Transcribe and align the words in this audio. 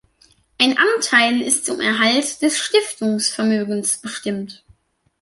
Ein 0.59 0.79
Anteil 0.79 1.41
ist 1.41 1.67
zum 1.67 1.79
Erhalt 1.79 2.41
des 2.41 2.57
Stiftungsvermögens 2.57 3.99
bestimmt. 3.99 4.63